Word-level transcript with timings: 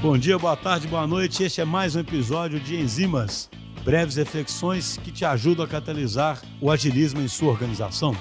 Bom 0.00 0.16
dia, 0.16 0.38
boa 0.38 0.56
tarde, 0.56 0.86
boa 0.86 1.08
noite. 1.08 1.42
Este 1.42 1.60
é 1.60 1.64
mais 1.64 1.96
um 1.96 2.00
episódio 2.00 2.60
de 2.60 2.76
Enzimas, 2.76 3.50
breves 3.84 4.14
reflexões 4.14 4.96
que 4.96 5.10
te 5.10 5.24
ajudam 5.24 5.64
a 5.64 5.68
catalisar 5.68 6.40
o 6.60 6.70
agilismo 6.70 7.20
em 7.20 7.26
sua 7.26 7.48
organização. 7.48 8.12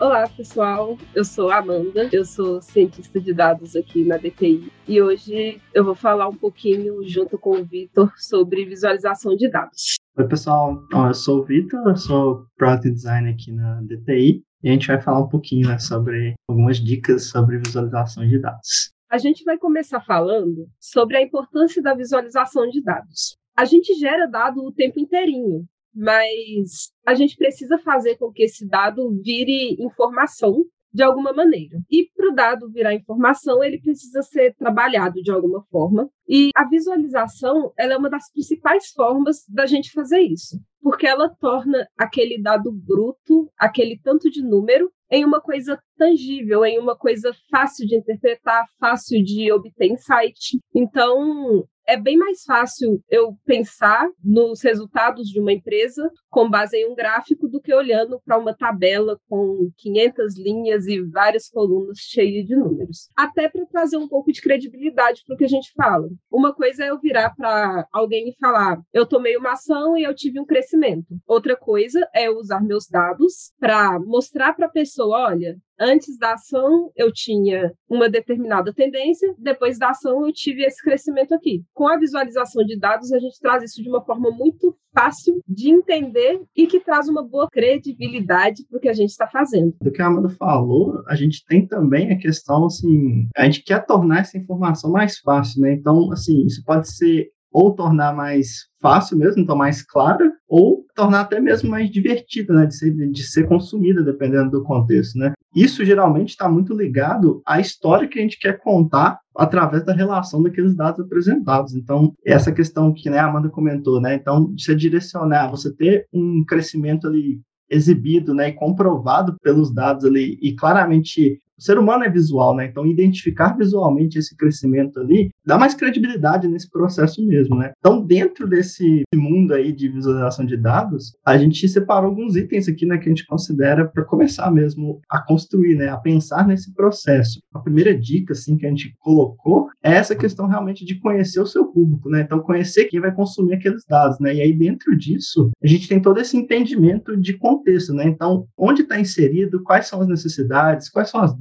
Olá, 0.00 0.28
pessoal. 0.36 0.98
Eu 1.14 1.24
sou 1.24 1.48
a 1.48 1.58
Amanda, 1.58 2.08
eu 2.12 2.24
sou 2.24 2.60
cientista 2.60 3.20
de 3.20 3.32
dados 3.32 3.76
aqui 3.76 4.04
na 4.04 4.16
DTI 4.16 4.72
e 4.88 5.00
hoje 5.00 5.62
eu 5.72 5.84
vou 5.84 5.94
falar 5.94 6.28
um 6.28 6.34
pouquinho 6.34 7.08
junto 7.08 7.38
com 7.38 7.60
o 7.60 7.64
Vitor 7.64 8.12
sobre 8.16 8.64
visualização 8.64 9.36
de 9.36 9.48
dados. 9.48 9.94
Oi, 10.18 10.26
pessoal. 10.26 10.82
Eu 10.92 11.14
sou 11.14 11.42
o 11.42 11.44
Vitor, 11.44 11.86
eu 11.86 11.96
sou 11.96 12.46
Product 12.56 12.90
Designer 12.90 13.34
aqui 13.34 13.52
na 13.52 13.80
DTI 13.82 14.42
e 14.64 14.68
a 14.68 14.72
gente 14.72 14.88
vai 14.88 15.00
falar 15.00 15.20
um 15.20 15.28
pouquinho 15.28 15.68
né, 15.68 15.78
sobre 15.78 16.34
algumas 16.48 16.78
dicas 16.78 17.26
sobre 17.26 17.58
visualização 17.58 18.26
de 18.26 18.40
dados. 18.40 18.95
A 19.08 19.18
gente 19.18 19.44
vai 19.44 19.56
começar 19.56 20.00
falando 20.00 20.68
sobre 20.80 21.16
a 21.16 21.22
importância 21.22 21.80
da 21.80 21.94
visualização 21.94 22.68
de 22.68 22.82
dados. 22.82 23.38
A 23.56 23.64
gente 23.64 23.94
gera 23.94 24.26
dado 24.26 24.64
o 24.64 24.72
tempo 24.72 24.98
inteirinho, 24.98 25.64
mas 25.94 26.90
a 27.06 27.14
gente 27.14 27.36
precisa 27.36 27.78
fazer 27.78 28.16
com 28.16 28.32
que 28.32 28.42
esse 28.42 28.68
dado 28.68 29.10
vire 29.22 29.76
informação 29.80 30.64
de 30.96 31.02
alguma 31.02 31.30
maneira. 31.30 31.78
E 31.90 32.08
para 32.16 32.30
o 32.30 32.34
dado 32.34 32.70
virar 32.70 32.94
informação, 32.94 33.62
ele 33.62 33.78
precisa 33.78 34.22
ser 34.22 34.54
trabalhado 34.54 35.22
de 35.22 35.30
alguma 35.30 35.62
forma. 35.70 36.08
E 36.26 36.50
a 36.56 36.66
visualização 36.66 37.70
ela 37.78 37.92
é 37.92 37.98
uma 37.98 38.08
das 38.08 38.32
principais 38.32 38.88
formas 38.92 39.44
da 39.46 39.66
gente 39.66 39.92
fazer 39.92 40.20
isso, 40.20 40.58
porque 40.80 41.06
ela 41.06 41.28
torna 41.38 41.86
aquele 41.98 42.40
dado 42.40 42.72
bruto, 42.72 43.50
aquele 43.58 44.00
tanto 44.02 44.30
de 44.30 44.42
número, 44.42 44.90
em 45.10 45.22
uma 45.22 45.40
coisa 45.40 45.78
tangível, 45.98 46.64
em 46.64 46.78
uma 46.78 46.96
coisa 46.96 47.30
fácil 47.50 47.86
de 47.86 47.96
interpretar, 47.96 48.64
fácil 48.80 49.22
de 49.22 49.52
obter 49.52 49.92
insight. 49.92 50.58
Então, 50.74 51.62
é 51.86 51.96
bem 51.96 52.16
mais 52.16 52.42
fácil 52.42 53.02
eu 53.08 53.36
pensar 53.44 54.08
nos 54.22 54.62
resultados 54.62 55.28
de 55.28 55.40
uma 55.40 55.52
empresa 55.52 56.10
com 56.28 56.50
base 56.50 56.76
em 56.76 56.90
um 56.90 56.94
gráfico 56.94 57.48
do 57.48 57.60
que 57.60 57.72
olhando 57.72 58.20
para 58.24 58.38
uma 58.38 58.54
tabela 58.54 59.18
com 59.28 59.70
500 59.78 60.38
linhas 60.38 60.86
e 60.86 61.00
várias 61.00 61.48
colunas 61.48 61.98
cheias 61.98 62.44
de 62.44 62.56
números. 62.56 63.08
Até 63.16 63.48
para 63.48 63.64
trazer 63.66 63.96
um 63.96 64.08
pouco 64.08 64.32
de 64.32 64.42
credibilidade 64.42 65.22
para 65.24 65.34
o 65.34 65.38
que 65.38 65.44
a 65.44 65.48
gente 65.48 65.72
fala. 65.74 66.08
Uma 66.30 66.52
coisa 66.52 66.84
é 66.84 66.90
eu 66.90 66.98
virar 66.98 67.34
para 67.34 67.86
alguém 67.92 68.28
e 68.28 68.36
falar: 68.38 68.80
eu 68.92 69.06
tomei 69.06 69.36
uma 69.36 69.52
ação 69.52 69.96
e 69.96 70.02
eu 70.02 70.14
tive 70.14 70.40
um 70.40 70.46
crescimento. 70.46 71.16
Outra 71.26 71.56
coisa 71.56 72.08
é 72.14 72.26
eu 72.26 72.36
usar 72.36 72.60
meus 72.60 72.86
dados 72.88 73.52
para 73.58 73.98
mostrar 74.00 74.54
para 74.54 74.66
a 74.66 74.70
pessoa: 74.70 75.28
olha, 75.28 75.56
Antes 75.78 76.18
da 76.18 76.34
ação, 76.34 76.90
eu 76.96 77.12
tinha 77.12 77.72
uma 77.88 78.08
determinada 78.08 78.72
tendência, 78.72 79.34
depois 79.38 79.78
da 79.78 79.90
ação, 79.90 80.26
eu 80.26 80.32
tive 80.32 80.64
esse 80.64 80.82
crescimento 80.82 81.34
aqui. 81.34 81.62
Com 81.74 81.86
a 81.86 81.98
visualização 81.98 82.64
de 82.64 82.78
dados, 82.78 83.12
a 83.12 83.18
gente 83.18 83.38
traz 83.40 83.62
isso 83.62 83.82
de 83.82 83.88
uma 83.88 84.02
forma 84.04 84.30
muito 84.30 84.76
fácil 84.94 85.42
de 85.46 85.70
entender 85.70 86.40
e 86.56 86.66
que 86.66 86.80
traz 86.80 87.06
uma 87.06 87.22
boa 87.22 87.48
credibilidade 87.50 88.64
para 88.66 88.78
o 88.78 88.80
que 88.80 88.88
a 88.88 88.94
gente 88.94 89.10
está 89.10 89.26
fazendo. 89.26 89.74
Do 89.82 89.92
que 89.92 90.00
a 90.00 90.06
Amanda 90.06 90.30
falou, 90.30 91.02
a 91.06 91.14
gente 91.14 91.44
tem 91.46 91.66
também 91.66 92.10
a 92.10 92.18
questão, 92.18 92.64
assim, 92.64 93.28
a 93.36 93.44
gente 93.44 93.62
quer 93.62 93.84
tornar 93.84 94.20
essa 94.20 94.38
informação 94.38 94.90
mais 94.90 95.18
fácil, 95.18 95.60
né? 95.60 95.74
Então, 95.74 96.10
assim, 96.10 96.46
isso 96.46 96.62
pode 96.64 96.90
ser 96.90 97.30
ou 97.52 97.74
tornar 97.74 98.14
mais 98.14 98.66
fácil 98.80 99.16
mesmo, 99.16 99.42
então 99.42 99.56
mais 99.56 99.82
clara, 99.82 100.32
ou 100.48 100.84
tornar 100.94 101.22
até 101.22 101.40
mesmo 101.40 101.70
mais 101.70 101.90
divertida, 101.90 102.54
né, 102.54 102.66
de 102.66 102.76
ser, 102.76 102.92
de 102.92 103.22
ser 103.22 103.46
consumida, 103.46 104.02
dependendo 104.02 104.50
do 104.50 104.62
contexto, 104.62 105.18
né. 105.18 105.32
Isso 105.54 105.84
geralmente 105.84 106.30
está 106.30 106.48
muito 106.48 106.74
ligado 106.74 107.40
à 107.46 107.58
história 107.58 108.06
que 108.06 108.18
a 108.18 108.22
gente 108.22 108.38
quer 108.38 108.58
contar 108.58 109.18
através 109.34 109.84
da 109.84 109.94
relação 109.94 110.42
daqueles 110.42 110.74
dados 110.76 111.00
apresentados. 111.00 111.74
Então, 111.74 112.12
essa 112.24 112.52
questão 112.52 112.92
que 112.92 113.08
né, 113.08 113.18
a 113.18 113.26
Amanda 113.26 113.48
comentou, 113.48 114.00
né, 114.00 114.14
então, 114.14 114.52
você 114.56 114.74
direcionar, 114.74 115.50
você 115.50 115.74
ter 115.74 116.06
um 116.12 116.44
crescimento 116.44 117.06
ali 117.06 117.40
exibido, 117.68 118.34
né, 118.34 118.48
e 118.48 118.52
comprovado 118.52 119.36
pelos 119.42 119.72
dados 119.72 120.04
ali 120.04 120.38
e 120.40 120.54
claramente 120.54 121.40
o 121.58 121.62
ser 121.62 121.78
humano 121.78 122.04
é 122.04 122.10
visual, 122.10 122.54
né? 122.54 122.66
Então, 122.66 122.86
identificar 122.86 123.56
visualmente 123.56 124.18
esse 124.18 124.36
crescimento 124.36 125.00
ali 125.00 125.30
dá 125.44 125.58
mais 125.58 125.74
credibilidade 125.74 126.48
nesse 126.48 126.70
processo 126.70 127.24
mesmo, 127.26 127.56
né? 127.56 127.72
Então, 127.78 128.04
dentro 128.04 128.46
desse 128.46 129.02
mundo 129.14 129.54
aí 129.54 129.72
de 129.72 129.88
visualização 129.88 130.44
de 130.44 130.56
dados, 130.56 131.16
a 131.24 131.38
gente 131.38 131.68
separou 131.68 132.10
alguns 132.10 132.36
itens 132.36 132.68
aqui, 132.68 132.84
né, 132.84 132.98
que 132.98 133.06
a 133.06 133.08
gente 133.08 133.26
considera 133.26 133.86
para 133.86 134.04
começar 134.04 134.50
mesmo 134.50 135.00
a 135.08 135.20
construir, 135.20 135.76
né, 135.76 135.88
a 135.88 135.96
pensar 135.96 136.46
nesse 136.46 136.72
processo. 136.74 137.40
A 137.54 137.58
primeira 137.58 137.96
dica, 137.96 138.32
assim, 138.32 138.56
que 138.56 138.66
a 138.66 138.68
gente 138.68 138.94
colocou 138.98 139.68
é 139.82 139.94
essa 139.94 140.14
questão 140.14 140.46
realmente 140.46 140.84
de 140.84 140.98
conhecer 141.00 141.40
o 141.40 141.46
seu 141.46 141.66
público, 141.66 142.10
né? 142.10 142.20
Então, 142.20 142.40
conhecer 142.40 142.86
quem 142.86 143.00
vai 143.00 143.14
consumir 143.14 143.54
aqueles 143.54 143.82
dados, 143.88 144.18
né? 144.20 144.34
E 144.34 144.40
aí, 144.40 144.52
dentro 144.52 144.96
disso, 144.96 145.50
a 145.62 145.66
gente 145.66 145.88
tem 145.88 146.00
todo 146.00 146.20
esse 146.20 146.36
entendimento 146.36 147.16
de 147.16 147.34
contexto, 147.34 147.94
né? 147.94 148.04
Então, 148.06 148.46
onde 148.58 148.82
está 148.82 149.00
inserido, 149.00 149.62
quais 149.62 149.86
são 149.86 150.00
as 150.00 150.08
necessidades, 150.08 150.88
quais 150.88 151.10
são 151.10 151.20
as 151.20 151.34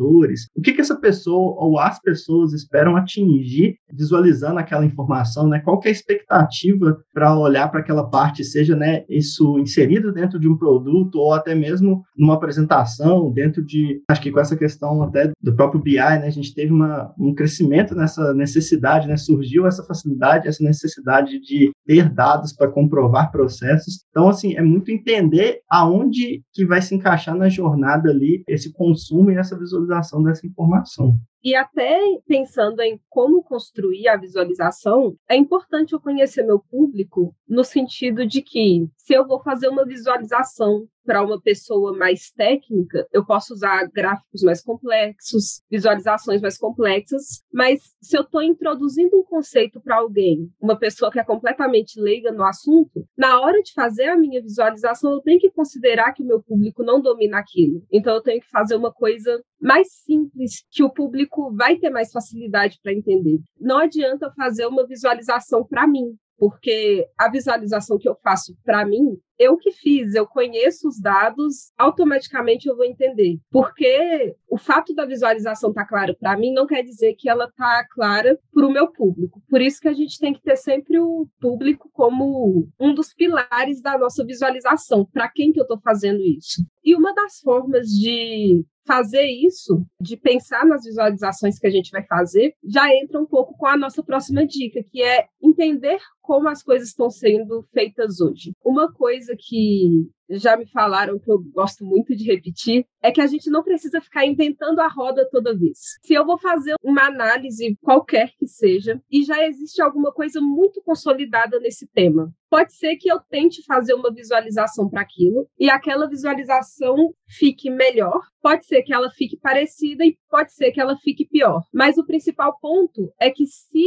o 0.55 0.61
que, 0.61 0.73
que 0.73 0.81
essa 0.81 0.95
pessoa 0.95 1.55
ou 1.57 1.79
as 1.79 1.99
pessoas 2.01 2.53
esperam 2.53 2.95
atingir 2.95 3.77
visualizando 3.91 4.59
aquela 4.59 4.85
informação, 4.85 5.47
né? 5.47 5.59
Qual 5.59 5.79
que 5.79 5.87
é 5.87 5.91
a 5.91 5.93
expectativa 5.93 6.97
para 7.13 7.37
olhar 7.37 7.69
para 7.69 7.79
aquela 7.79 8.09
parte, 8.09 8.43
seja 8.43 8.75
né, 8.75 9.03
isso 9.09 9.57
inserido 9.59 10.11
dentro 10.11 10.39
de 10.39 10.47
um 10.47 10.57
produto 10.57 11.15
ou 11.15 11.33
até 11.33 11.55
mesmo 11.55 12.03
numa 12.17 12.33
apresentação, 12.33 13.31
dentro 13.31 13.63
de, 13.63 14.01
acho 14.09 14.21
que 14.21 14.31
com 14.31 14.39
essa 14.39 14.55
questão 14.55 15.01
até 15.03 15.31
do 15.41 15.55
próprio 15.55 15.81
BI, 15.81 15.95
né, 15.95 16.27
a 16.27 16.29
gente 16.29 16.53
teve 16.53 16.71
uma, 16.71 17.13
um 17.17 17.33
crescimento 17.33 17.95
nessa 17.95 18.33
necessidade, 18.33 19.07
né, 19.07 19.17
surgiu 19.17 19.65
essa 19.65 19.83
facilidade, 19.83 20.47
essa 20.47 20.63
necessidade 20.63 21.39
de 21.39 21.71
ter 21.85 22.09
dados 22.09 22.51
para 22.51 22.71
comprovar 22.71 23.31
processos. 23.31 24.03
Então, 24.09 24.27
assim, 24.27 24.55
é 24.55 24.61
muito 24.61 24.91
entender 24.91 25.61
aonde 25.69 26.43
que 26.53 26.65
vai 26.65 26.81
se 26.81 26.95
encaixar 26.95 27.35
na 27.35 27.47
jornada 27.47 28.09
ali 28.09 28.43
esse 28.47 28.73
consumo 28.73 29.31
e 29.31 29.37
essa 29.37 29.57
visualização 29.57 30.23
dessa 30.23 30.45
informação. 30.47 31.17
E 31.45 31.53
até 31.53 31.99
pensando 32.27 32.81
em 32.81 32.99
como 33.07 33.43
construir 33.43 34.07
a 34.07 34.17
visualização, 34.17 35.15
é 35.29 35.35
importante 35.35 35.93
eu 35.93 36.01
conhecer 36.01 36.41
meu 36.41 36.59
público 36.59 37.35
no 37.47 37.63
sentido 37.63 38.25
de 38.25 38.41
que 38.41 38.87
se 38.97 39.13
eu 39.13 39.27
vou 39.27 39.39
fazer 39.39 39.67
uma 39.67 39.85
visualização 39.85 40.87
para 41.05 41.23
uma 41.23 41.39
pessoa 41.39 41.95
mais 41.95 42.31
técnica, 42.31 43.07
eu 43.13 43.23
posso 43.23 43.53
usar 43.53 43.87
gráficos 43.93 44.41
mais 44.41 44.61
complexos, 44.61 45.61
visualizações 45.69 46.41
mais 46.41 46.57
complexas, 46.57 47.43
mas 47.53 47.79
se 48.01 48.17
eu 48.17 48.23
estou 48.23 48.41
introduzindo 48.41 49.15
um 49.15 49.23
conceito 49.23 49.79
para 49.79 49.97
alguém, 49.97 50.49
uma 50.59 50.75
pessoa 50.75 51.11
que 51.11 51.19
é 51.19 51.23
completamente 51.23 52.01
leiga 52.01 52.31
no 52.31 52.43
assunto, 52.43 53.07
na 53.15 53.39
hora 53.39 53.61
de 53.61 53.71
fazer 53.73 54.05
a 54.05 54.17
minha 54.17 54.41
visualização, 54.41 55.13
eu 55.13 55.21
tenho 55.21 55.39
que 55.39 55.51
considerar 55.51 56.11
que 56.11 56.23
o 56.23 56.25
meu 56.25 56.41
público 56.41 56.83
não 56.83 56.99
domina 56.99 57.37
aquilo. 57.37 57.85
Então, 57.91 58.15
eu 58.15 58.21
tenho 58.21 58.41
que 58.41 58.49
fazer 58.49 58.75
uma 58.75 58.91
coisa 58.91 59.39
mais 59.59 59.87
simples, 59.91 60.65
que 60.71 60.83
o 60.83 60.89
público 60.89 61.53
vai 61.55 61.77
ter 61.77 61.89
mais 61.89 62.11
facilidade 62.11 62.79
para 62.81 62.93
entender. 62.93 63.39
Não 63.59 63.77
adianta 63.77 64.31
fazer 64.35 64.65
uma 64.65 64.85
visualização 64.85 65.65
para 65.65 65.87
mim, 65.87 66.15
porque 66.37 67.07
a 67.17 67.29
visualização 67.29 67.97
que 67.97 68.07
eu 68.07 68.15
faço 68.15 68.55
para 68.63 68.85
mim, 68.85 69.17
eu 69.37 69.57
que 69.57 69.71
fiz, 69.71 70.13
eu 70.15 70.25
conheço 70.25 70.87
os 70.87 70.99
dados, 70.99 71.71
automaticamente 71.77 72.67
eu 72.67 72.75
vou 72.75 72.85
entender. 72.85 73.37
Porque 73.49 74.35
o 74.49 74.57
fato 74.57 74.93
da 74.93 75.05
visualização 75.05 75.69
estar 75.69 75.83
tá 75.83 75.87
clara 75.87 76.15
para 76.19 76.37
mim 76.37 76.53
não 76.53 76.65
quer 76.65 76.83
dizer 76.83 77.15
que 77.15 77.29
ela 77.29 77.45
está 77.45 77.85
clara 77.91 78.39
para 78.53 78.65
o 78.65 78.71
meu 78.71 78.87
público. 78.87 79.41
Por 79.49 79.61
isso 79.61 79.81
que 79.81 79.87
a 79.87 79.93
gente 79.93 80.19
tem 80.19 80.33
que 80.33 80.41
ter 80.41 80.55
sempre 80.55 80.99
o 80.99 81.27
público 81.39 81.89
como 81.93 82.67
um 82.79 82.93
dos 82.93 83.13
pilares 83.13 83.81
da 83.81 83.97
nossa 83.97 84.25
visualização. 84.25 85.05
Para 85.05 85.29
quem 85.29 85.51
que 85.51 85.59
eu 85.59 85.63
estou 85.63 85.79
fazendo 85.79 86.21
isso? 86.21 86.65
E 86.83 86.95
uma 86.95 87.13
das 87.13 87.39
formas 87.39 87.87
de 87.87 88.63
fazer 88.85 89.25
isso, 89.25 89.83
de 89.99 90.15
pensar 90.15 90.65
nas 90.65 90.83
visualizações 90.83 91.57
que 91.57 91.67
a 91.67 91.71
gente 91.71 91.89
vai 91.89 92.05
fazer, 92.05 92.53
já 92.63 92.87
entra 92.95 93.19
um 93.19 93.25
pouco 93.25 93.57
com 93.57 93.65
a 93.65 93.75
nossa 93.75 94.03
próxima 94.03 94.45
dica, 94.45 94.83
que 94.91 95.01
é 95.01 95.25
entender 95.41 95.99
como 96.21 96.47
as 96.47 96.63
coisas 96.63 96.89
estão 96.89 97.09
sendo 97.09 97.63
feitas 97.73 98.19
hoje. 98.19 98.53
Uma 98.63 98.91
coisa 98.91 99.24
que 99.37 100.07
já 100.29 100.57
me 100.57 100.65
falaram 100.67 101.19
que 101.19 101.31
eu 101.31 101.39
gosto 101.53 101.85
muito 101.85 102.15
de 102.15 102.23
repetir 102.25 102.85
é 103.01 103.11
que 103.11 103.21
a 103.21 103.27
gente 103.27 103.49
não 103.49 103.63
precisa 103.63 104.01
ficar 104.01 104.25
inventando 104.25 104.79
a 104.79 104.87
roda 104.87 105.27
toda 105.31 105.55
vez. 105.55 105.77
Se 106.03 106.13
eu 106.13 106.25
vou 106.25 106.37
fazer 106.39 106.75
uma 106.83 107.03
análise 107.03 107.77
qualquer 107.81 108.31
que 108.37 108.47
seja 108.47 108.99
e 109.11 109.23
já 109.23 109.45
existe 109.45 109.81
alguma 109.81 110.11
coisa 110.11 110.41
muito 110.41 110.81
consolidada 110.81 111.59
nesse 111.59 111.87
tema, 111.87 112.33
pode 112.49 112.73
ser 112.73 112.95
que 112.95 113.11
eu 113.11 113.19
tente 113.19 113.63
fazer 113.65 113.93
uma 113.93 114.13
visualização 114.13 114.89
para 114.89 115.01
aquilo 115.01 115.47
e 115.59 115.69
aquela 115.69 116.07
visualização 116.07 116.95
fique 117.27 117.69
melhor, 117.69 118.21
pode 118.41 118.65
ser 118.65 118.81
que 118.81 118.93
ela 118.93 119.09
fique 119.11 119.37
parecida 119.37 120.05
e 120.05 120.17
pode 120.29 120.53
ser 120.53 120.71
que 120.71 120.79
ela 120.79 120.97
fique 120.97 121.27
pior. 121.27 121.61
Mas 121.73 121.97
o 121.97 122.05
principal 122.05 122.57
ponto 122.59 123.11
é 123.19 123.29
que 123.29 123.45
se 123.45 123.83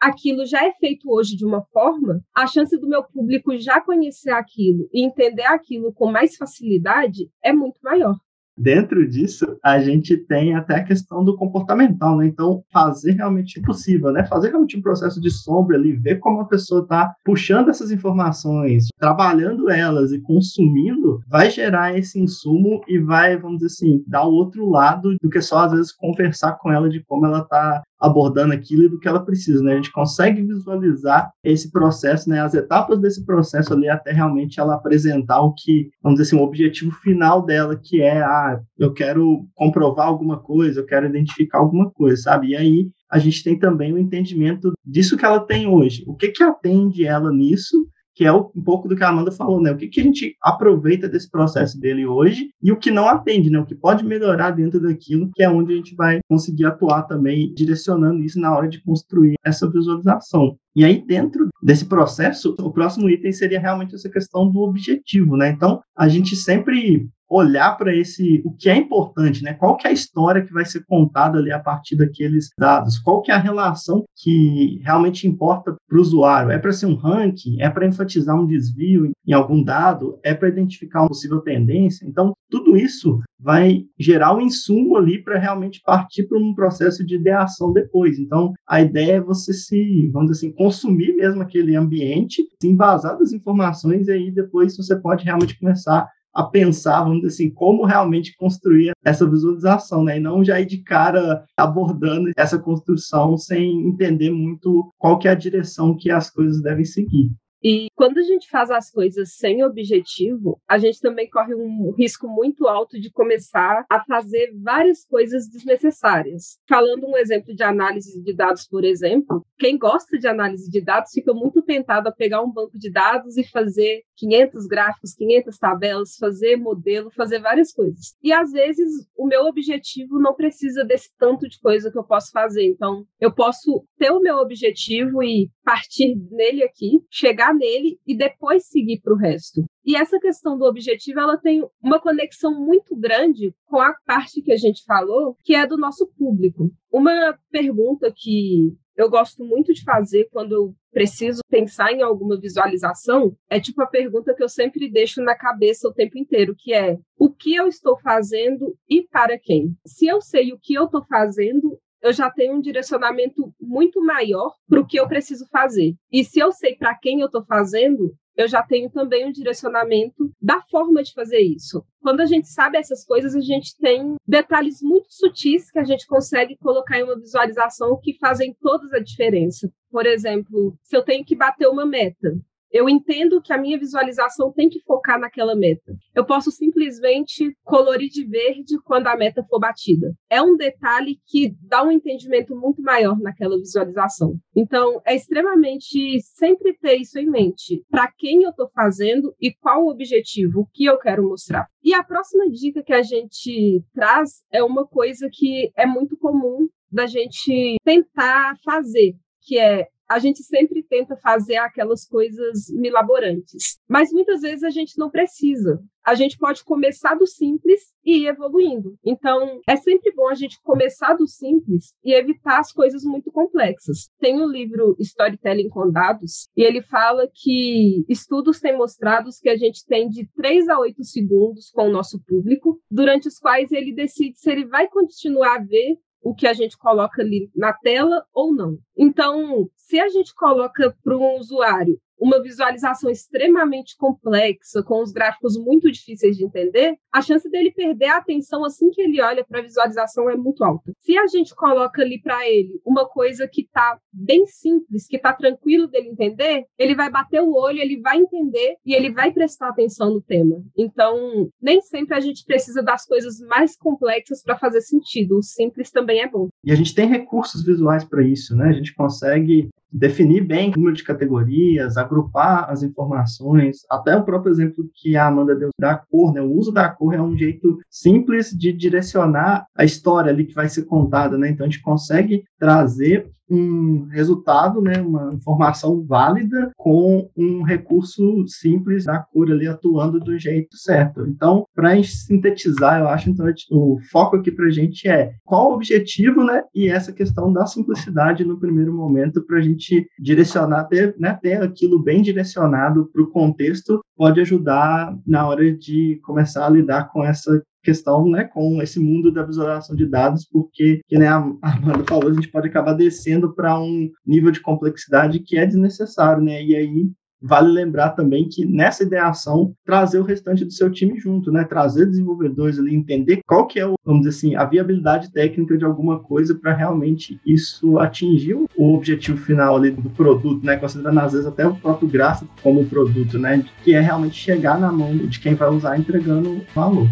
aquilo 0.00 0.46
já 0.46 0.64
é 0.64 0.72
feito 0.72 1.10
hoje 1.10 1.36
de 1.36 1.44
uma 1.44 1.62
forma, 1.72 2.20
a 2.34 2.46
chance 2.46 2.78
do 2.78 2.88
meu 2.88 3.04
público 3.04 3.56
já 3.58 3.80
conhecer 3.80 4.30
aquilo 4.30 4.88
e 4.92 5.04
entender 5.04 5.44
aquilo 5.44 5.75
com 5.92 6.10
mais 6.10 6.36
facilidade 6.36 7.30
é 7.42 7.52
muito 7.52 7.78
maior. 7.82 8.16
Dentro 8.56 9.06
disso, 9.08 9.58
a 9.62 9.78
gente 9.78 10.16
tem 10.16 10.54
até 10.54 10.76
a 10.76 10.84
questão 10.84 11.24
do 11.24 11.36
comportamental, 11.36 12.16
né? 12.16 12.26
Então, 12.26 12.62
fazer 12.72 13.12
realmente 13.12 13.60
possível, 13.60 14.10
né? 14.10 14.24
Fazer 14.24 14.48
realmente 14.48 14.78
um 14.78 14.82
processo 14.82 15.20
de 15.20 15.30
sombra 15.30 15.76
ali, 15.76 15.92
ver 15.92 16.16
como 16.16 16.40
a 16.40 16.46
pessoa 16.46 16.82
está 16.82 17.14
puxando 17.24 17.68
essas 17.68 17.90
informações, 17.90 18.88
trabalhando 18.98 19.70
elas 19.70 20.10
e 20.12 20.20
consumindo, 20.20 21.20
vai 21.28 21.50
gerar 21.50 21.98
esse 21.98 22.18
insumo 22.18 22.80
e 22.88 22.98
vai, 22.98 23.36
vamos 23.36 23.58
dizer 23.58 23.66
assim, 23.66 24.04
dar 24.06 24.24
o 24.24 24.32
outro 24.32 24.68
lado 24.68 25.16
do 25.20 25.28
que 25.28 25.40
só 25.40 25.58
às 25.58 25.72
vezes 25.72 25.92
conversar 25.92 26.52
com 26.52 26.72
ela 26.72 26.88
de 26.88 27.04
como 27.04 27.26
ela 27.26 27.40
está 27.40 27.82
abordando 27.98 28.52
aquilo 28.52 28.84
e 28.84 28.88
do 28.88 28.98
que 28.98 29.08
ela 29.08 29.24
precisa, 29.24 29.62
né? 29.62 29.72
A 29.72 29.76
gente 29.76 29.92
consegue 29.92 30.42
visualizar 30.42 31.30
esse 31.42 31.70
processo, 31.70 32.28
né? 32.28 32.40
As 32.40 32.54
etapas 32.54 32.98
desse 33.00 33.24
processo 33.24 33.72
ali 33.72 33.88
até 33.88 34.12
realmente 34.12 34.60
ela 34.60 34.74
apresentar 34.74 35.40
o 35.40 35.52
que, 35.54 35.90
vamos 36.02 36.18
dizer 36.18 36.34
assim, 36.34 36.42
o 36.42 36.46
objetivo 36.46 36.92
final 36.92 37.44
dela, 37.44 37.76
que 37.76 38.02
é, 38.02 38.22
ah, 38.54 38.60
eu 38.78 38.92
quero 38.92 39.46
comprovar 39.54 40.06
alguma 40.06 40.38
coisa, 40.38 40.80
eu 40.80 40.86
quero 40.86 41.06
identificar 41.06 41.58
alguma 41.58 41.90
coisa, 41.90 42.22
sabe? 42.22 42.48
E 42.48 42.56
aí 42.56 42.88
a 43.10 43.18
gente 43.18 43.42
tem 43.42 43.58
também 43.58 43.92
o 43.92 43.98
entendimento 43.98 44.72
disso 44.84 45.16
que 45.16 45.24
ela 45.24 45.40
tem 45.40 45.66
hoje. 45.66 46.04
O 46.06 46.14
que 46.14 46.28
que 46.28 46.42
atende 46.42 47.06
ela 47.06 47.32
nisso 47.32 47.76
que 48.16 48.24
é 48.24 48.32
um 48.32 48.62
pouco 48.64 48.88
do 48.88 48.96
que 48.96 49.04
a 49.04 49.10
Amanda 49.10 49.30
falou, 49.30 49.60
né? 49.60 49.70
O 49.70 49.76
que, 49.76 49.88
que 49.88 50.00
a 50.00 50.02
gente 50.02 50.34
aproveita 50.42 51.06
desse 51.06 51.30
processo 51.30 51.78
dele 51.78 52.06
hoje 52.06 52.48
e 52.62 52.72
o 52.72 52.78
que 52.78 52.90
não 52.90 53.06
atende, 53.06 53.50
né? 53.50 53.58
O 53.58 53.66
que 53.66 53.74
pode 53.74 54.02
melhorar 54.02 54.52
dentro 54.52 54.80
daquilo, 54.80 55.30
que 55.34 55.42
é 55.42 55.50
onde 55.50 55.74
a 55.74 55.76
gente 55.76 55.94
vai 55.94 56.20
conseguir 56.26 56.64
atuar 56.64 57.02
também, 57.02 57.52
direcionando 57.52 58.24
isso 58.24 58.40
na 58.40 58.56
hora 58.56 58.68
de 58.68 58.82
construir 58.82 59.34
essa 59.44 59.70
visualização. 59.70 60.56
E 60.74 60.82
aí, 60.82 61.04
dentro 61.06 61.48
desse 61.62 61.84
processo, 61.84 62.56
o 62.58 62.72
próximo 62.72 63.10
item 63.10 63.32
seria 63.32 63.60
realmente 63.60 63.94
essa 63.94 64.08
questão 64.08 64.50
do 64.50 64.60
objetivo, 64.60 65.36
né? 65.36 65.50
Então, 65.50 65.82
a 65.94 66.08
gente 66.08 66.34
sempre 66.34 67.06
olhar 67.28 67.76
para 67.76 67.94
esse 67.94 68.42
o 68.44 68.52
que 68.52 68.68
é 68.68 68.76
importante, 68.76 69.42
né? 69.42 69.54
Qual 69.54 69.76
que 69.76 69.86
é 69.86 69.90
a 69.90 69.92
história 69.92 70.44
que 70.44 70.52
vai 70.52 70.64
ser 70.64 70.84
contada 70.86 71.38
ali 71.38 71.52
a 71.52 71.58
partir 71.58 71.96
daqueles 71.96 72.50
dados? 72.58 72.98
Qual 72.98 73.22
que 73.22 73.30
é 73.30 73.34
a 73.34 73.38
relação 73.38 74.04
que 74.16 74.80
realmente 74.84 75.26
importa 75.26 75.74
para 75.88 75.98
o 75.98 76.00
usuário? 76.00 76.50
É 76.50 76.58
para 76.58 76.72
ser 76.72 76.86
um 76.86 76.94
ranking? 76.94 77.60
É 77.60 77.68
para 77.68 77.86
enfatizar 77.86 78.38
um 78.38 78.46
desvio 78.46 79.10
em 79.26 79.32
algum 79.32 79.62
dado? 79.62 80.18
É 80.22 80.34
para 80.34 80.48
identificar 80.48 81.00
uma 81.00 81.08
possível 81.08 81.40
tendência? 81.40 82.06
Então, 82.06 82.34
tudo 82.48 82.76
isso 82.76 83.20
vai 83.38 83.84
gerar 83.98 84.34
um 84.34 84.40
insumo 84.40 84.96
ali 84.96 85.22
para 85.22 85.38
realmente 85.38 85.80
partir 85.84 86.24
para 86.24 86.38
um 86.38 86.54
processo 86.54 87.04
de 87.04 87.16
ideação 87.16 87.72
depois. 87.72 88.18
Então, 88.18 88.52
a 88.66 88.80
ideia 88.80 89.16
é 89.16 89.20
você 89.20 89.52
se, 89.52 90.08
vamos 90.12 90.30
dizer 90.30 90.46
assim, 90.46 90.56
consumir 90.56 91.14
mesmo 91.14 91.42
aquele 91.42 91.76
ambiente, 91.76 92.42
se 92.60 92.68
embasar 92.68 93.18
das 93.18 93.32
informações 93.32 94.08
e 94.08 94.12
aí 94.12 94.30
depois 94.30 94.76
você 94.76 94.96
pode 94.96 95.24
realmente 95.24 95.58
começar 95.58 96.08
a 96.36 96.42
pensar, 96.44 97.02
vamos 97.02 97.22
dizer 97.22 97.28
assim, 97.28 97.50
como 97.50 97.86
realmente 97.86 98.36
construir 98.36 98.92
essa 99.02 99.28
visualização, 99.28 100.04
né? 100.04 100.18
E 100.18 100.20
não 100.20 100.44
já 100.44 100.60
ir 100.60 100.66
de 100.66 100.78
cara 100.78 101.44
abordando 101.56 102.30
essa 102.36 102.58
construção 102.58 103.38
sem 103.38 103.88
entender 103.88 104.30
muito 104.30 104.92
qual 104.98 105.18
que 105.18 105.26
é 105.26 105.30
a 105.30 105.34
direção 105.34 105.96
que 105.96 106.10
as 106.10 106.28
coisas 106.28 106.60
devem 106.60 106.84
seguir. 106.84 107.30
E 107.68 107.88
quando 107.96 108.18
a 108.18 108.22
gente 108.22 108.48
faz 108.48 108.70
as 108.70 108.92
coisas 108.92 109.32
sem 109.32 109.64
objetivo, 109.64 110.60
a 110.68 110.78
gente 110.78 111.00
também 111.00 111.28
corre 111.28 111.52
um 111.52 111.92
risco 111.98 112.28
muito 112.28 112.68
alto 112.68 113.00
de 113.00 113.10
começar 113.10 113.84
a 113.90 114.04
fazer 114.04 114.52
várias 114.62 115.04
coisas 115.04 115.48
desnecessárias. 115.48 116.60
Falando 116.68 117.08
um 117.08 117.16
exemplo 117.16 117.52
de 117.52 117.64
análise 117.64 118.22
de 118.22 118.32
dados, 118.32 118.68
por 118.68 118.84
exemplo, 118.84 119.44
quem 119.58 119.76
gosta 119.76 120.16
de 120.16 120.28
análise 120.28 120.70
de 120.70 120.80
dados 120.80 121.10
fica 121.10 121.34
muito 121.34 121.60
tentado 121.60 122.08
a 122.08 122.12
pegar 122.12 122.40
um 122.40 122.52
banco 122.52 122.78
de 122.78 122.88
dados 122.88 123.36
e 123.36 123.42
fazer 123.42 124.02
500 124.14 124.66
gráficos, 124.68 125.14
500 125.14 125.58
tabelas, 125.58 126.16
fazer 126.20 126.54
modelo, 126.54 127.10
fazer 127.10 127.40
várias 127.40 127.72
coisas. 127.72 128.14
E 128.22 128.32
às 128.32 128.52
vezes 128.52 129.08
o 129.16 129.26
meu 129.26 129.44
objetivo 129.44 130.20
não 130.20 130.36
precisa 130.36 130.84
desse 130.84 131.10
tanto 131.18 131.48
de 131.48 131.58
coisa 131.58 131.90
que 131.90 131.98
eu 131.98 132.04
posso 132.04 132.30
fazer. 132.30 132.64
Então, 132.64 133.04
eu 133.20 133.34
posso 133.34 133.84
ter 133.98 134.12
o 134.12 134.20
meu 134.20 134.36
objetivo 134.36 135.20
e 135.20 135.50
partir 135.64 136.14
nele 136.30 136.62
aqui, 136.62 137.00
chegar 137.10 137.55
nele 137.56 137.98
e 138.06 138.16
depois 138.16 138.66
seguir 138.66 139.00
para 139.00 139.14
o 139.14 139.16
resto. 139.16 139.64
E 139.84 139.96
essa 139.96 140.18
questão 140.18 140.58
do 140.58 140.64
objetivo, 140.64 141.20
ela 141.20 141.36
tem 141.36 141.66
uma 141.82 142.00
conexão 142.00 142.52
muito 142.54 142.96
grande 142.96 143.54
com 143.66 143.80
a 143.80 143.94
parte 144.04 144.42
que 144.42 144.52
a 144.52 144.56
gente 144.56 144.84
falou, 144.84 145.36
que 145.42 145.54
é 145.54 145.66
do 145.66 145.76
nosso 145.76 146.06
público. 146.18 146.70
Uma 146.92 147.38
pergunta 147.50 148.12
que 148.14 148.76
eu 148.96 149.10
gosto 149.10 149.44
muito 149.44 149.74
de 149.74 149.84
fazer 149.84 150.28
quando 150.32 150.52
eu 150.52 150.74
preciso 150.90 151.42
pensar 151.50 151.92
em 151.92 152.00
alguma 152.00 152.40
visualização, 152.40 153.36
é 153.50 153.60
tipo 153.60 153.82
a 153.82 153.86
pergunta 153.86 154.34
que 154.34 154.42
eu 154.42 154.48
sempre 154.48 154.90
deixo 154.90 155.22
na 155.22 155.36
cabeça 155.36 155.86
o 155.86 155.92
tempo 155.92 156.16
inteiro, 156.16 156.54
que 156.56 156.72
é: 156.72 156.98
o 157.18 157.30
que 157.30 157.54
eu 157.54 157.68
estou 157.68 157.98
fazendo 158.00 158.74
e 158.88 159.02
para 159.02 159.38
quem? 159.38 159.76
Se 159.86 160.06
eu 160.06 160.22
sei 160.22 160.52
o 160.52 160.58
que 160.58 160.72
eu 160.72 160.86
estou 160.86 161.04
fazendo, 161.04 161.78
eu 162.06 162.12
já 162.12 162.30
tenho 162.30 162.54
um 162.54 162.60
direcionamento 162.60 163.52
muito 163.60 164.00
maior 164.00 164.54
para 164.68 164.80
o 164.80 164.86
que 164.86 164.98
eu 164.98 165.08
preciso 165.08 165.46
fazer. 165.48 165.94
E 166.12 166.24
se 166.24 166.38
eu 166.38 166.52
sei 166.52 166.76
para 166.76 166.94
quem 166.94 167.20
eu 167.20 167.26
estou 167.26 167.44
fazendo, 167.44 168.14
eu 168.36 168.46
já 168.46 168.62
tenho 168.62 168.88
também 168.90 169.26
um 169.26 169.32
direcionamento 169.32 170.30
da 170.40 170.60
forma 170.70 171.02
de 171.02 171.12
fazer 171.12 171.40
isso. 171.40 171.84
Quando 172.00 172.20
a 172.20 172.26
gente 172.26 172.48
sabe 172.48 172.78
essas 172.78 173.04
coisas, 173.04 173.34
a 173.34 173.40
gente 173.40 173.76
tem 173.78 174.14
detalhes 174.26 174.80
muito 174.82 175.06
sutis 175.08 175.70
que 175.70 175.78
a 175.78 175.84
gente 175.84 176.06
consegue 176.06 176.56
colocar 176.58 176.98
em 176.98 177.02
uma 177.02 177.18
visualização 177.18 177.98
que 178.00 178.16
fazem 178.18 178.54
toda 178.60 178.96
a 178.96 179.02
diferença. 179.02 179.68
Por 179.90 180.06
exemplo, 180.06 180.78
se 180.82 180.96
eu 180.96 181.02
tenho 181.02 181.24
que 181.24 181.34
bater 181.34 181.66
uma 181.66 181.86
meta, 181.86 182.36
eu 182.70 182.88
entendo 182.88 183.40
que 183.40 183.52
a 183.52 183.58
minha 183.58 183.78
visualização 183.78 184.52
tem 184.52 184.68
que 184.68 184.82
focar 184.82 185.18
naquela 185.18 185.54
meta. 185.54 185.94
Eu 186.14 186.24
posso 186.24 186.50
simplesmente 186.50 187.56
colorir 187.64 188.08
de 188.10 188.24
verde 188.24 188.78
quando 188.84 189.06
a 189.06 189.16
meta 189.16 189.44
for 189.48 189.58
batida. 189.58 190.12
É 190.28 190.42
um 190.42 190.56
detalhe 190.56 191.18
que 191.26 191.54
dá 191.62 191.82
um 191.82 191.90
entendimento 191.90 192.54
muito 192.56 192.82
maior 192.82 193.18
naquela 193.18 193.56
visualização. 193.56 194.36
Então, 194.54 195.00
é 195.06 195.14
extremamente 195.14 196.20
sempre 196.20 196.76
ter 196.78 196.96
isso 196.96 197.18
em 197.18 197.28
mente. 197.28 197.84
Para 197.90 198.10
quem 198.16 198.42
eu 198.42 198.50
estou 198.50 198.68
fazendo 198.74 199.34
e 199.40 199.52
qual 199.52 199.84
o 199.84 199.90
objetivo, 199.90 200.60
o 200.60 200.66
que 200.72 200.84
eu 200.84 200.98
quero 200.98 201.26
mostrar. 201.26 201.66
E 201.82 201.94
a 201.94 202.02
próxima 202.02 202.48
dica 202.50 202.82
que 202.82 202.92
a 202.92 203.02
gente 203.02 203.82
traz 203.94 204.42
é 204.52 204.62
uma 204.62 204.86
coisa 204.86 205.28
que 205.32 205.70
é 205.76 205.86
muito 205.86 206.16
comum 206.16 206.68
da 206.90 207.06
gente 207.06 207.76
tentar 207.84 208.56
fazer, 208.64 209.14
que 209.42 209.58
é 209.58 209.86
a 210.08 210.18
gente 210.18 210.42
sempre 210.42 210.82
tenta 210.82 211.16
fazer 211.16 211.56
aquelas 211.56 212.06
coisas 212.06 212.68
milaborantes. 212.70 213.78
Mas 213.88 214.12
muitas 214.12 214.40
vezes 214.40 214.62
a 214.62 214.70
gente 214.70 214.98
não 214.98 215.10
precisa. 215.10 215.82
A 216.04 216.14
gente 216.14 216.38
pode 216.38 216.64
começar 216.64 217.16
do 217.16 217.26
simples 217.26 217.80
e 218.04 218.18
ir 218.18 218.26
evoluindo. 218.28 218.96
Então, 219.04 219.60
é 219.68 219.74
sempre 219.74 220.12
bom 220.14 220.28
a 220.28 220.34
gente 220.34 220.60
começar 220.62 221.14
do 221.14 221.26
simples 221.26 221.92
e 222.04 222.14
evitar 222.14 222.60
as 222.60 222.70
coisas 222.72 223.02
muito 223.02 223.32
complexas. 223.32 224.08
Tem 224.20 224.40
um 224.40 224.48
livro 224.48 224.94
Storytelling 225.00 225.68
com 225.68 225.90
Dados, 225.90 226.48
e 226.56 226.62
ele 226.62 226.80
fala 226.82 227.28
que 227.34 228.04
estudos 228.08 228.60
têm 228.60 228.76
mostrado 228.76 229.30
que 229.42 229.48
a 229.48 229.56
gente 229.56 229.84
tem 229.84 230.08
de 230.08 230.28
3 230.36 230.68
a 230.68 230.78
8 230.78 231.02
segundos 231.02 231.70
com 231.70 231.88
o 231.88 231.92
nosso 231.92 232.22
público, 232.24 232.80
durante 232.88 233.26
os 233.26 233.38
quais 233.38 233.72
ele 233.72 233.92
decide 233.92 234.38
se 234.38 234.48
ele 234.48 234.64
vai 234.64 234.88
continuar 234.88 235.56
a 235.56 235.64
ver 235.64 235.98
o 236.26 236.34
que 236.34 236.48
a 236.48 236.52
gente 236.52 236.76
coloca 236.76 237.22
ali 237.22 237.48
na 237.54 237.72
tela 237.72 238.26
ou 238.34 238.52
não. 238.52 238.76
Então, 238.98 239.70
se 239.76 240.00
a 240.00 240.08
gente 240.08 240.34
coloca 240.34 240.92
para 241.04 241.16
um 241.16 241.38
usuário 241.38 242.00
uma 242.18 242.42
visualização 242.42 243.10
extremamente 243.10 243.96
complexa, 243.96 244.82
com 244.82 245.02
os 245.02 245.12
gráficos 245.12 245.56
muito 245.56 245.90
difíceis 245.90 246.36
de 246.36 246.44
entender, 246.44 246.96
a 247.12 247.20
chance 247.20 247.48
dele 247.50 247.70
perder 247.70 248.06
a 248.06 248.18
atenção 248.18 248.64
assim 248.64 248.90
que 248.90 249.00
ele 249.00 249.20
olha 249.22 249.44
para 249.44 249.60
a 249.60 249.62
visualização 249.62 250.28
é 250.28 250.36
muito 250.36 250.64
alta. 250.64 250.92
Se 251.00 251.16
a 251.16 251.26
gente 251.26 251.54
coloca 251.54 252.02
ali 252.02 252.20
para 252.20 252.48
ele 252.48 252.80
uma 252.84 253.06
coisa 253.06 253.48
que 253.48 253.62
está 253.62 253.98
bem 254.12 254.46
simples, 254.46 255.06
que 255.06 255.16
está 255.16 255.32
tranquilo 255.32 255.86
dele 255.86 256.08
entender, 256.08 256.64
ele 256.78 256.94
vai 256.94 257.10
bater 257.10 257.42
o 257.42 257.54
olho, 257.54 257.78
ele 257.78 258.00
vai 258.00 258.18
entender 258.18 258.76
e 258.84 258.94
ele 258.94 259.10
vai 259.10 259.32
prestar 259.32 259.68
atenção 259.68 260.12
no 260.12 260.20
tema. 260.20 260.62
Então, 260.76 261.50
nem 261.60 261.80
sempre 261.80 262.16
a 262.16 262.20
gente 262.20 262.44
precisa 262.44 262.82
das 262.82 263.04
coisas 263.04 263.38
mais 263.40 263.76
complexas 263.76 264.42
para 264.42 264.58
fazer 264.58 264.80
sentido. 264.80 265.38
O 265.38 265.42
simples 265.42 265.90
também 265.90 266.22
é 266.22 266.28
bom. 266.28 266.48
E 266.64 266.72
a 266.72 266.74
gente 266.74 266.94
tem 266.94 267.08
recursos 267.08 267.64
visuais 267.64 268.04
para 268.04 268.22
isso, 268.22 268.56
né? 268.56 268.68
A 268.68 268.72
gente 268.72 268.94
consegue 268.94 269.68
definir 269.92 270.42
bem 270.42 270.70
o 270.70 270.78
número 270.78 270.96
de 270.96 271.04
categorias, 271.04 271.96
agrupar 271.96 272.70
as 272.70 272.82
informações, 272.82 273.78
até 273.90 274.16
o 274.16 274.24
próprio 274.24 274.52
exemplo 274.52 274.88
que 274.94 275.16
a 275.16 275.26
Amanda 275.26 275.54
deu 275.54 275.70
da 275.78 275.96
cor, 275.96 276.32
né? 276.32 276.40
O 276.40 276.52
uso 276.52 276.72
da 276.72 276.88
cor 276.88 277.14
é 277.14 277.22
um 277.22 277.36
jeito 277.36 277.78
simples 277.88 278.50
de 278.50 278.72
direcionar 278.72 279.66
a 279.74 279.84
história 279.84 280.30
ali 280.30 280.44
que 280.44 280.54
vai 280.54 280.68
ser 280.68 280.84
contada, 280.84 281.38
né? 281.38 281.50
Então 281.50 281.64
a 281.64 281.68
gente 281.68 281.82
consegue 281.82 282.44
trazer 282.58 283.30
um 283.48 284.06
resultado, 284.10 284.80
né, 284.80 285.00
uma 285.00 285.32
informação 285.34 286.04
válida 286.04 286.72
com 286.76 287.28
um 287.36 287.62
recurso 287.62 288.44
simples 288.46 289.04
da 289.04 289.18
cor 289.18 289.50
ali 289.50 289.68
atuando 289.68 290.18
do 290.18 290.38
jeito 290.38 290.76
certo. 290.76 291.26
Então, 291.26 291.66
para 291.74 292.02
sintetizar, 292.02 293.00
eu 293.00 293.08
acho 293.08 293.30
então 293.30 293.46
o 293.70 293.98
foco 294.10 294.36
aqui 294.36 294.50
para 294.50 294.66
a 294.66 294.70
gente 294.70 295.08
é 295.08 295.32
qual 295.44 295.70
o 295.70 295.74
objetivo, 295.74 296.44
né, 296.44 296.62
e 296.74 296.88
essa 296.88 297.12
questão 297.12 297.52
da 297.52 297.66
simplicidade 297.66 298.44
no 298.44 298.58
primeiro 298.58 298.92
momento 298.92 299.42
para 299.42 299.58
a 299.58 299.62
gente 299.62 300.06
direcionar, 300.18 300.84
ter, 300.84 301.14
né, 301.18 301.38
ter 301.40 301.62
aquilo 301.62 302.02
bem 302.02 302.22
direcionado 302.22 303.08
para 303.12 303.22
o 303.22 303.30
contexto 303.30 304.00
pode 304.16 304.40
ajudar 304.40 305.16
na 305.26 305.46
hora 305.46 305.72
de 305.72 306.20
começar 306.24 306.66
a 306.66 306.70
lidar 306.70 307.10
com 307.12 307.24
essa 307.24 307.62
questão, 307.86 308.28
né, 308.28 308.44
com 308.44 308.82
esse 308.82 308.98
mundo 308.98 309.32
da 309.32 309.44
visualização 309.44 309.94
de 309.94 310.06
dados, 310.06 310.44
porque, 310.44 311.00
que 311.06 311.16
né, 311.16 311.28
a 311.28 311.36
Amanda 311.36 312.04
falou, 312.08 312.28
a 312.28 312.34
gente 312.34 312.50
pode 312.50 312.66
acabar 312.68 312.94
descendo 312.94 313.54
para 313.54 313.78
um 313.80 314.10
nível 314.26 314.50
de 314.50 314.60
complexidade 314.60 315.38
que 315.38 315.56
é 315.56 315.64
desnecessário, 315.64 316.42
né? 316.42 316.62
E 316.62 316.74
aí 316.74 317.10
Vale 317.40 317.70
lembrar 317.70 318.10
também 318.10 318.48
que 318.48 318.64
nessa 318.64 319.02
ideação 319.02 319.74
trazer 319.84 320.18
o 320.18 320.24
restante 320.24 320.64
do 320.64 320.72
seu 320.72 320.90
time 320.90 321.18
junto, 321.20 321.52
né? 321.52 321.64
Trazer 321.64 322.06
desenvolvedores 322.06 322.78
ali, 322.78 322.94
entender 322.94 323.40
qual 323.46 323.66
que 323.66 323.78
é, 323.78 323.86
o, 323.86 323.94
vamos 324.04 324.22
dizer 324.22 324.36
assim, 324.36 324.56
a 324.56 324.64
viabilidade 324.64 325.30
técnica 325.30 325.76
de 325.76 325.84
alguma 325.84 326.18
coisa 326.18 326.54
para 326.54 326.72
realmente 326.72 327.38
isso 327.46 327.98
atingir 327.98 328.54
o 328.54 328.94
objetivo 328.94 329.36
final 329.36 329.76
ali 329.76 329.90
do 329.90 330.08
produto, 330.10 330.64
né? 330.64 330.76
Considerando 330.76 331.20
às 331.20 331.32
vezes 331.32 331.46
até 331.46 331.66
o 331.66 331.76
próprio 331.76 332.08
gráfico 332.08 332.50
como 332.62 332.86
produto, 332.86 333.38
né? 333.38 333.62
Que 333.84 333.94
é 333.94 334.00
realmente 334.00 334.34
chegar 334.34 334.80
na 334.80 334.90
mão 334.90 335.14
de 335.16 335.38
quem 335.38 335.54
vai 335.54 335.68
usar 335.68 335.98
entregando 335.98 336.62
valor. 336.74 337.06